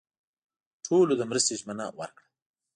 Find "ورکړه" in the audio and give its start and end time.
1.99-2.27